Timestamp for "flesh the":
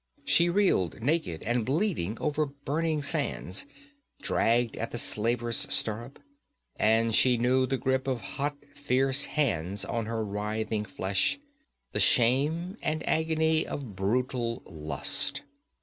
10.85-11.99